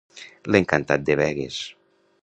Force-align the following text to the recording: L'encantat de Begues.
L'encantat 0.55 1.05
de 1.11 1.19
Begues. 1.21 1.63